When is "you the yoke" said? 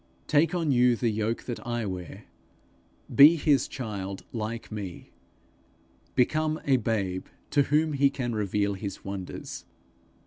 0.71-1.43